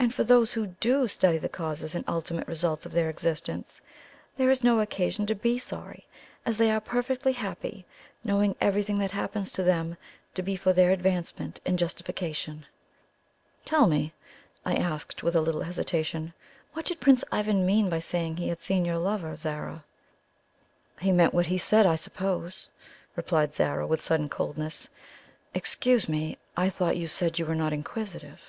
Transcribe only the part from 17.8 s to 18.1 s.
by